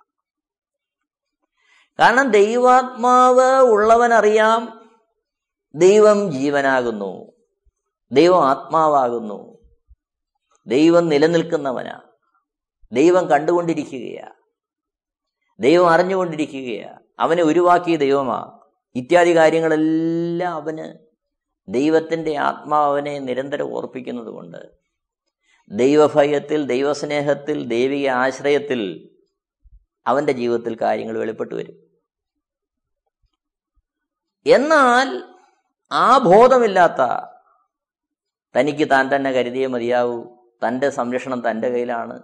[2.00, 4.62] കാരണം ദൈവാത്മാവ് ഉള്ളവനറിയാം
[5.76, 7.32] ദൈവം ജീവനാകുന്നു.
[8.12, 9.58] ദൈവം ആത്മാവാകുന്നു.
[10.68, 12.00] ദൈവം നിലനിൽക്കുന്നവനാ.
[12.92, 14.32] ദൈവം കണ്ടുകൊണ്ടിരിക്കുകയാ.
[15.60, 17.00] ദൈവം അറിഞ്ഞുകൊണ്ടിരിക്കുകയാ.
[17.20, 18.60] അവനെ ഉരുവാക്കിയ ദൈവമാ.
[18.96, 21.04] ഇത്യാദി കാര്യങ്ങളെല്ലാം അവന്
[21.68, 24.58] ദൈവത്തിന്റെ ആത്മാവനെ നിരന്തരം ഓർപ്പിക്കുന്നത് കൊണ്ട്
[25.72, 29.10] ദൈവഭയത്തിൽ ദൈവസ്നേഹത്തിൽ ദൈവിക ആശ്രയത്തിൽ
[30.08, 31.76] അവന്റെ ജീവിതത്തിൽ കാര്യങ്ങൾ വെളിപ്പെട്ടു വരും
[34.46, 35.33] എന്നാൽ
[35.94, 37.28] ആ ബോധമില്ലാത്ത
[38.56, 40.24] തനിക്ക് താൻ തന്നെ കരുതിയേ മതിയാവൂ.
[40.68, 42.22] തന്റെ സംരക്ഷണം തന്റെ കയ്യിലാണ്.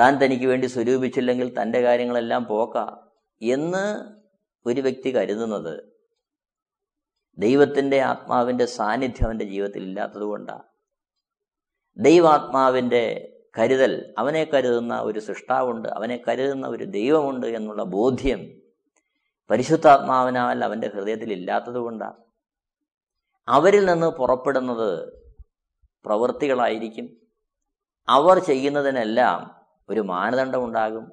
[0.00, 2.78] താൻ തനിക്ക് വേണ്ടി സ്വരൂപിച്ചില്ലെങ്കിൽ തന്റെ കാര്യങ്ങളെല്ലാം പോക്ക
[3.42, 4.04] എന്ന്
[4.66, 5.84] ഒരു വ്യക്തി കരുതുന്നത്
[7.38, 10.62] ദൈവത്തിന്റെ ആത്മാവിന്റെ സാന്നിധ്യം അവന്റെ ജീവിതത്തിൽ ഇല്ലാത്തത് കൊണ്ടാണ്.
[11.96, 18.48] ദൈവാത്മാവിന്റെ കരുതൽ അവനെ കരുതുന്ന ഒരു സൃഷ്ടാവുണ്ട് അവനെ കരുതുന്ന ഒരു ദൈവമുണ്ട് എന്നുള്ള ബോധ്യം
[19.50, 22.31] പരിശുദ്ധാത്മാവിനാൽ അവന്റെ ഹൃദയത്തിൽ ഇല്ലാത്തത് കൊണ്ടാണ്.
[23.48, 25.22] അവരിൽ നിന്ന് പുറപ്പെടുന്നത്
[26.04, 27.16] പ്രവൃത്തികളായിരിക്കും.
[28.08, 31.12] അവർ ചെയ്യുന്നതിനെല്ലാം ഒരു മാനദണ്ഡം ഉണ്ടാകും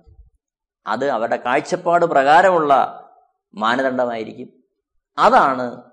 [0.87, 2.73] അത് അവരുടെ കാഴ്ചപ്പാട് പ്രകാരമുള്ള
[3.53, 4.63] മാനദണ്ഡമായിരിക്കും.
[5.17, 5.83] അതാണ്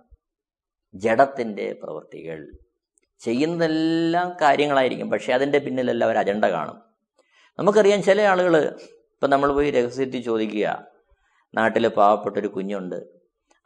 [0.94, 2.46] ജഡത്തിന്റെ പ്രവൃത്തികൾ.
[3.18, 6.82] ചെയ്യുന്നതെല്ലാം കാര്യങ്ങളായിരിക്കും പക്ഷെ അതിന്റെ പിന്നിലെല്ലാം ഒരു അജണ്ട കാണും.
[7.58, 8.78] നമുക്കറിയാം ചില ആളുകൾ
[9.14, 10.84] ഇപ്പം നമ്മൾ പോയി രഹസ്യത്തിൽ ചോദിക്കുക
[11.54, 13.06] നാട്ടിൽ പാവപ്പെട്ടൊരു കുഞ്ഞുണ്ട്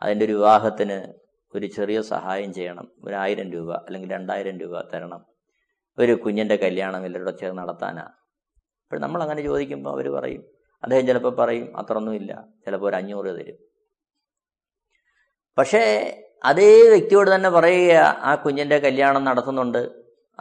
[0.03, 1.20] അതിന്റെ ഒരു വിവാഹത്തിന്
[1.55, 2.93] ഒരു ചെറിയ സഹായം ചെയ്യണം.
[3.05, 5.27] ഒരു ആയിരം രൂപ അല്ലെങ്കിൽ രണ്ടായിരം രൂപ തരണം.
[5.99, 8.13] ഒരു കുഞ്ഞിന്റെ കല്യാണം എല്ലാവരുടെ ചേർന്ന് നടത്താനാണ്
[8.83, 10.43] അപ്പോൾ നമ്മൾ അങ്ങനെ ചോദിക്കുമ്പോൾ അവർ പറയും.
[10.83, 13.59] അദ്ദേഹം ചിലപ്പോൾ പറയും അത്രയൊന്നുമില്ല ചിലപ്പോൾ ഒരു അഞ്ഞൂറ് തരും.
[15.59, 15.83] പക്ഷേ
[16.45, 19.91] അതേ വ്യക്തിയോട് തന്നെ പറയുക ആ കുഞ്ഞിന്റെ കല്യാണം നടത്തുന്നുണ്ട്.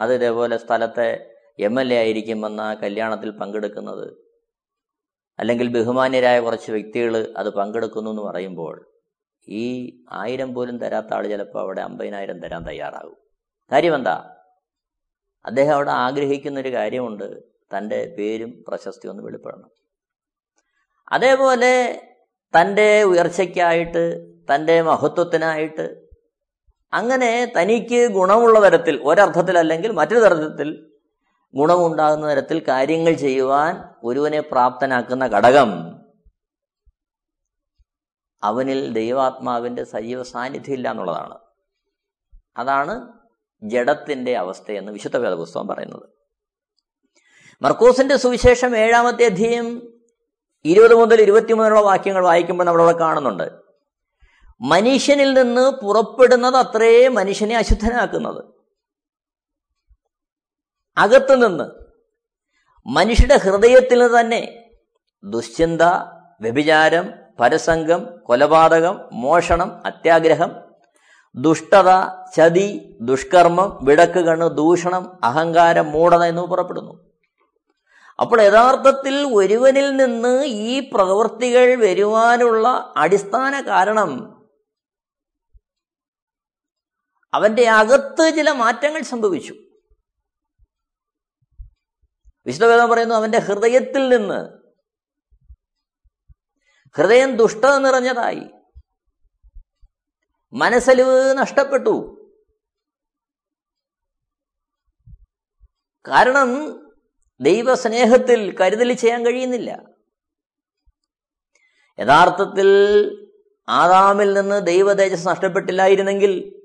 [0.00, 1.26] അത് ഇതേപോലെ സ്ഥലത്തെ
[1.58, 4.16] എം എൽ എ ആയിരിക്കും വന്ന ആ കല്യാണത്തിൽ പങ്കെടുക്കുന്നത്.
[5.38, 8.89] അല്ലെങ്കിൽ ബഹുമാന്യരായ കുറച്ച് വ്യക്തികൾ അത് പങ്കെടുക്കുന്നു എന്ന് പറയുമ്പോൾ
[9.48, 13.16] ഈ ആയിരം പോലും തരാത്ത ആൾ ചിലപ്പോൾ അവിടെ അമ്പതിനായിരം തരാൻ തയ്യാറാകും.
[13.72, 14.36] കാര്യം എന്താ?
[15.46, 17.42] അദ്ദേഹം അവിടെ ആഗ്രഹിക്കുന്നൊരു കാര്യമുണ്ട്.
[17.76, 19.70] തന്റെ പേരും പ്രശസ്തിയും ഒന്ന് വെളിപ്പെടണം.
[21.12, 22.02] അതേപോലെ
[22.60, 26.10] തന്റെ ഉയർച്ചയ്ക്കായിട്ട് തന്റെ മഹത്വത്തിനായിട്ട്
[26.92, 30.86] അങ്ങനെ തനിക്ക് ഗുണമുള്ള തരത്തിൽ ഒരർത്ഥത്തിൽ അല്ലെങ്കിൽ മറ്റൊരു തരത്തിൽ
[31.54, 35.99] ഗുണമുണ്ടാകുന്ന തരത്തിൽ കാര്യങ്ങൾ ചെയ്യുവാൻ ഒരുവനെ പ്രാപ്തനാക്കുന്ന ഘടകം
[38.42, 41.38] അവനിൽ ദൈവാത്മാവിന്റെ സജീവ സാന്നിധ്യം ഇല്ല എന്നുള്ളതാണ്
[42.56, 43.08] അതാണ്
[43.62, 46.08] ജഡത്തിന്റെ അവസ്ഥയെന്ന് വിശുദ്ധ വേദപുസ്തകം പറയുന്നത്.
[47.62, 49.94] മർക്കോസിന്റെ സുവിശേഷം ഏഴാമത്തെ അധ്യയം
[50.64, 53.52] ഇരുപത് മുതൽ ഇരുപത്തിമൂന്നുള്ള വാക്യങ്ങൾ വായിക്കുമ്പോൾ നമ്മളവിടെ കാണുന്നുണ്ട്.
[54.60, 58.44] മനുഷ്യനിൽ നിന്ന് പുറപ്പെടുന്നത് അത്രേ മനുഷ്യനെ അശുദ്ധനാക്കുന്നത്.
[60.96, 61.64] അകത്തു നിന്ന്
[62.86, 64.70] മനുഷ്യരുടെ ഹൃദയത്തിൽ തന്നെ
[65.24, 65.82] ദുശ്ചിന്ത
[66.40, 70.50] വ്യഭിചാരം പരസംഗം കൊലപാതകം മോഷണം അത്യാഗ്രഹം
[71.34, 71.90] ദുഷ്ടത
[72.36, 77.10] ചതി ദുഷ്കർമ്മം വിടക്ക് കണ്ണ് ദൂഷണം അഹങ്കാരം മൂഢത എന്നിവ പുറപ്പെടുന്നു.
[78.20, 84.40] അപ്പോൾ യഥാർത്ഥത്തിൽ ഒരുവനിൽ നിന്ന് ഈ പ്രവൃത്തികൾ വരുവാനുള്ള അടിസ്ഥാന കാരണം
[87.34, 89.54] അവന്റെ അകത്ത് ചില മാറ്റങ്ങൾ സംഭവിച്ചു.
[92.46, 94.59] വിശുദ്ധവേദം പറയുന്നു അവന്റെ ഹൃദയത്തിൽ നിന്ന്
[96.96, 98.50] ഹൃദയം ദുഷ്ടത നിറഞ്ഞതായി.
[100.52, 102.16] മനസ്സലിവ് നഷ്ടപ്പെട്ടു.
[106.08, 106.80] കാരണം
[107.40, 109.82] ദൈവസ്നേഹത്തിൽ കരുതൽ ചെയ്യാൻ കഴിയുന്നില്ല.
[111.98, 112.68] യഥാർത്ഥത്തിൽ
[113.68, 116.60] ആദാമിൽ നിന്ന് ദൈവതേജസ് നഷ്ടപ്പെട്ടില്ലായിരുന്നെങ്കിൽ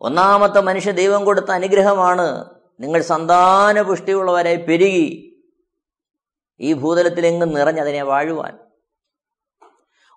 [0.00, 2.50] ഒന്നാമത്തെ മനുഷ്യ ദൈവം കൊടുത്ത അനുഗ്രഹമാണ്
[2.80, 5.27] നിങ്ങൾ സന്താന പുഷ്ടിയുള്ളവരെ പെരുകി
[6.60, 8.58] ഈ ഭൂതലത്തിലെങ്ങും നിറഞ്ഞതിനെ വാഴുവാൻ.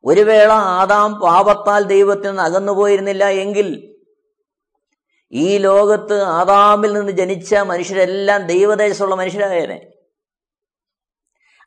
[0.06, 3.98] ഒരു വേള ആദാം പാപത്താൽ ദൈവത്തിൽ നിന്ന് അകന്നുപോയിരുന്നില്ല എങ്കിൽ
[5.32, 9.92] ഈ ലോകത്ത് ആദാമിൽ നിന്ന് ജനിച്ച മനുഷ്യരെല്ലാം ദൈവദേശമുള്ള മനുഷ്യരായേനെ.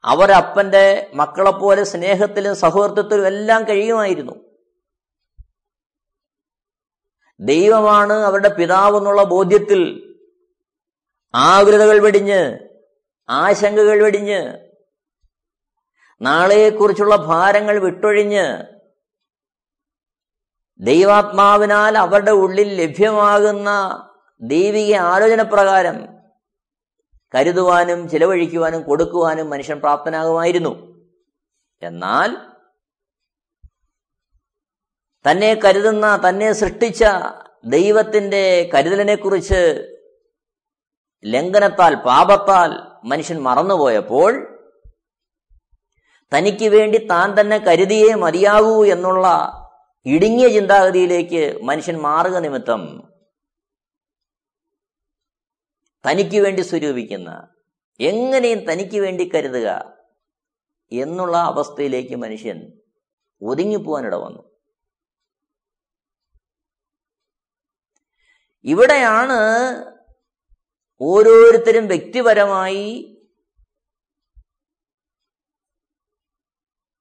[0.05, 4.33] അവരപ്പന്റെ മക്കളെപ്പോലെ സ്നേഹത്തിലും സൗഹൃദത്തിലും എല്ലാം കഴിയുമായിരുന്നു.
[7.41, 10.15] ദൈവമാണ് അവരുടെ പിതാവെന്നുള്ള ബോധ്യത്തിൽ
[11.35, 12.64] ആകുലതകൾ വെടിഞ്ഞ്
[13.29, 14.59] ആശങ്കകൾ വെടിഞ്ഞ്
[16.21, 18.65] നാളെയെക്കുറിച്ചുള്ള ഭാരങ്ങൾ വിട്ടൊഴിഞ്ഞ്
[20.81, 23.71] ദൈവാത്മാവിനാൽ അവരുടെ ഉള്ളിൽ ലഭ്യമാകുന്ന
[24.41, 26.09] ദൈവിക ആലോചന പ്രകാരം
[27.35, 31.03] കരുതുവാനും ചിലവഴിക്കുവാനും കൊടുക്കുവാനും മനുഷ്യൻ പ്രാപ്തനാകുമായിരുന്നു.
[31.83, 32.37] എന്നാൽ
[35.31, 37.05] തന്നെ കരുതുന്ന തന്നെ സൃഷ്ടിച്ച
[37.65, 39.91] ദൈവത്തിന്റെ കരുതലിനെക്കുറിച്ച്
[41.25, 44.33] ലംഘനത്താൽ പാപത്താൽ മനുഷ്യൻ മറന്നുപോയപ്പോൾ
[46.33, 49.27] തനിക്ക് വേണ്ടി താൻ തന്നെ കരുതിയേ മതിയാകൂ എന്നുള്ള
[50.07, 52.83] ഇടുങ്ങിയ ചിന്താഗതിയിലേക്ക് മനുഷ്യൻ മാറുക നിമിത്തം
[56.05, 57.31] തനിക്ക് വേണ്ടി സ്വരൂപിക്കുന്ന
[58.01, 59.69] എങ്ങനെയും തനിക്ക് വേണ്ടി കരുതുക
[60.93, 62.59] എന്നുള്ള അവസ്ഥയിലേക്ക് മനുഷ്യൻ
[63.43, 64.43] ഒതുങ്ങിപ്പോവാനിട വന്നു.
[68.65, 69.39] ഇവിടെയാണ്
[71.01, 73.11] ഓരോരുത്തരും വ്യക്തിപരമായി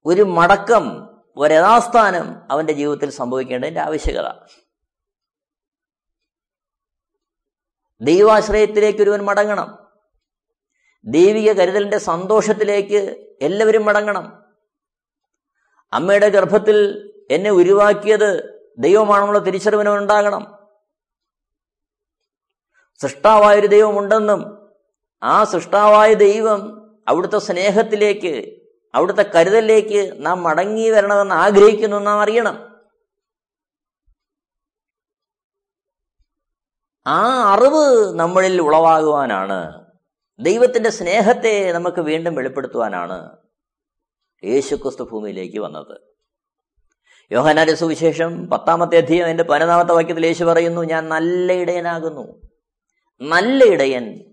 [0.04, 4.46] ഒരു മടക്കം ഒരു യഥാസ്ഥാനം അവന്റെ ജീവിതത്തിൽ സംഭവിക്കേണ്ടതിന്റെ ആവശ്യകത.
[8.00, 9.78] ദൈവാശ്രയത്തിലേക്ക് ഒരുവൻ മടങ്ങണം.
[11.04, 14.44] ദൈവിക കരുതലിന്റെ സന്തോഷത്തിലേക്ക് എല്ലാവരും മടങ്ങണം.
[15.92, 20.63] അമ്മയുടെ ഗർഭത്തിൽ എന്നെ ഉരുവാക്കിയത് ദൈവമാണെന്നുള്ള തിരിച്ചറിവിനുണ്ടാകണം
[23.02, 24.68] സൃഷ്ടാവായൊരു ദൈവമുണ്ടെന്നും
[25.22, 28.62] ആ സൃഷ്ടാവായ ദൈവം അവിടുത്തെ സ്നേഹത്തിലേക്ക്
[28.94, 32.74] അവിടുത്തെ കരുതലിലേക്ക് നാം മടങ്ങി വരണമെന്ന് ആഗ്രഹിക്കുന്നു നാം അറിയണം.
[37.06, 39.84] ആ അറിവ് നമ്മളിൽ ഉളവാകുവാനാണ്.
[40.40, 43.36] ദൈവത്തിന്റെ സ്നേഹത്തെ നമുക്ക് വീണ്ടും വെളിപ്പെടുത്തുവാനാണ്
[44.44, 46.00] യേശുക്രിസ്തു ഭൂമിയിലേക്ക് വന്നത്.
[47.32, 52.43] യോഹനാന്റെ സുവിശേഷം പത്താമത്തെ അധ്യയം എന്റെ പതിനൊന്നാമത്തെ വാക്യത്തിൽ യേശു പറയുന്നു ഞാൻ നല്ല ഇടയനാകുന്നു.
[53.20, 54.24] നല്ല ഇടയൻ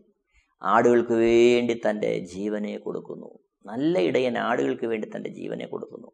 [0.63, 3.39] ആടുകൾക്ക് വേണ്ടി തന്റെ ജീവനെ കൊടുക്കുന്നു.
[3.65, 6.11] നല്ല ഇടയൻ ആടുകൾക്ക് വേണ്ടി തന്റെ ജീവനെ കൊടുക്കുന്നു.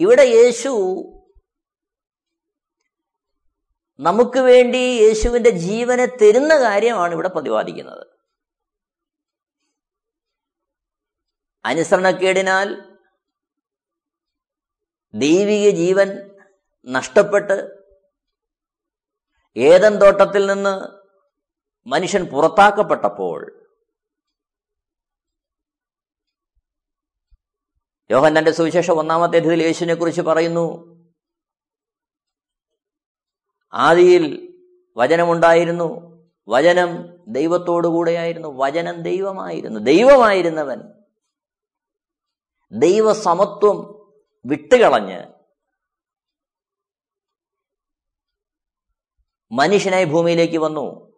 [0.00, 0.68] ഇവിടെ യേശു
[4.00, 8.06] നമുക്ക് വേണ്ടി യേശുവിന്റെ ജീവനെ തരുന്ന കാര്യമാണ് ഇവിടെ പ്രതിപാദിക്കുന്നത്.
[11.64, 12.96] അനുസരണക്കേടിനാൽ
[15.14, 16.30] ദൈവിക ജീവൻ
[16.84, 17.79] നഷ്ടപ്പെട്ട്
[19.56, 21.00] ഏതൻ തോട്ടത്തിൽ നിന്ന്
[21.88, 23.68] മനുഷ്യൻ പുറത്താക്കപ്പെട്ടപ്പോൾ
[28.10, 30.90] യോഹന്നന്റെ സുവിശേഷം ഒന്നാമത്തെ അധ്യയത്തിൽ യേശുവിനെ കുറിച്ച് പറയുന്നു
[33.72, 34.54] ആദിയിൽ
[34.96, 36.10] വചനമുണ്ടായിരുന്നു
[36.48, 40.80] വചനം ദൈവത്തോടുകൂടെയായിരുന്നു വചനം ദൈവമായിരുന്നു ദൈവമായിരുന്നവൻ.
[42.72, 44.10] ദൈവസമത്വം
[44.44, 45.39] വിട്ടുകളഞ്ഞ്
[49.52, 51.10] മനുഷ്യനായി ഭൂമിയിലേക്ക് വന്നു.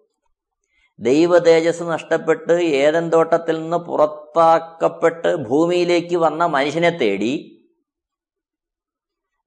[0.98, 7.48] ദൈവ തേജസ് നഷ്ടപ്പെട്ട് ഏതൻ തോട്ടത്തിൽ നിന്ന് പുറത്താക്കപ്പെട്ട് ഭൂമിയിലേക്ക് വന്ന മനുഷ്യനെ തേടി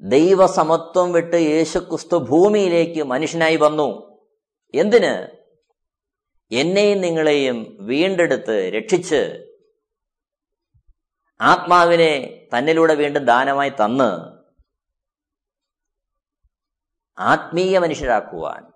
[0.01, 4.19] ദൈവസമത്വം വിട്ട് യേശുക്രിസ്തു ഭൂമിയിലേക്ക് മനുഷ്യനായി വന്നു.
[4.73, 5.27] എന്തിന്?
[6.51, 9.51] എന്നെയും നിങ്ങളെയും വീണ്ടെടുത്ത് രക്ഷിച്ച്
[11.41, 14.35] ആത്മാവിനെ തന്നിലൂടെ വീണ്ടും ദാനമായി തന്ന്
[17.19, 18.74] ആത്മീയ മനുഷ്യരാക്കുവാൻ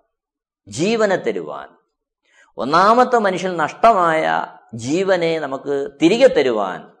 [0.70, 1.76] ജീവനെ തരുവാൻ.
[2.56, 6.96] ഒന്നാമത്തെ മനുഷ്യൻ നഷ്ടമായ ജീവനെ നമുക്ക് തിരികെ തരുവാൻ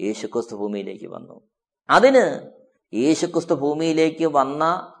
[0.00, 1.48] യേശുക്രിസ്തു ഭൂമിയിലേക്ക് വന്നു.
[1.90, 2.50] അതിന്
[2.94, 4.92] യേശുക്രിസ്തു ഭൂമിയിലേക്ക് വന്ന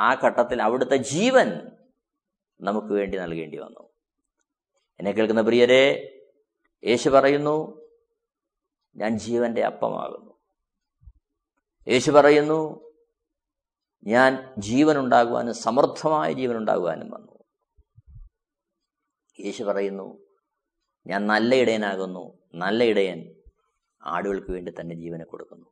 [0.00, 1.70] ആ ഘട്ടത്തിൽ അവിടുത്തെ ജീവൻ
[2.60, 3.88] നമുക്ക് വേണ്ടി നൽകേണ്ടി വന്നു.
[4.98, 6.10] എന്നെ കേൾക്കുന്ന പ്രിയരെ
[6.84, 7.86] യേശു പറയുന്നു
[8.96, 10.34] ഞാൻ ജീവന്റെ അപ്പമാകുന്നു.
[11.88, 12.93] യേശു പറയുന്നു
[14.06, 14.98] ഞാൻ ജീവൻ
[15.52, 17.44] സമർത്ഥമായ ജീവനുണ്ടാകുവാനും വന്നു.
[19.40, 20.26] യേശു പറയുന്നു
[21.06, 23.34] ഞാൻ നല്ല ഇടയനാകുന്നു നല്ല ഇടയൻ
[24.04, 25.66] ആടുകൾക്ക് വേണ്ടി തന്റെ ജീവനെ കൊടുക്കുന്നു.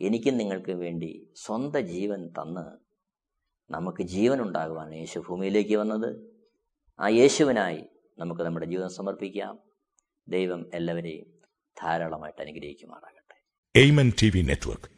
[0.00, 2.88] എനിക്കും നിങ്ങൾക്ക് വേണ്ടി സ്വന്തം ജീവൻ തന്ന്
[3.72, 6.38] നമുക്ക് ജീവൻ ഉണ്ടാകുവാൻ യേശു ഭൂമിയിലേക്ക് വന്നത്.
[7.00, 7.84] ആ യേശുവിനായി
[8.18, 9.58] നമുക്ക് നമ്മുടെ ജീവിതം സമർപ്പിക്കാം.
[10.28, 11.26] ദൈവം എല്ലാവരെയും
[11.82, 13.44] ധാരാളമായിട്ട് അനുഗ്രഹിക്കുമാറാകട്ടെ.
[13.78, 14.12] Amen
[14.46, 14.97] network